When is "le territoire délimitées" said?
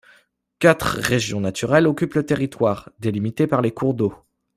2.15-3.45